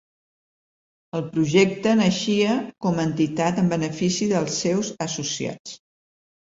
El 1.19 1.23
projecte 1.35 1.93
naixia 2.01 2.57
com 2.87 2.99
entitat 3.05 3.63
en 3.67 3.73
benefici 3.77 4.33
dels 4.35 4.61
seus 4.67 4.95
associats. 5.11 5.81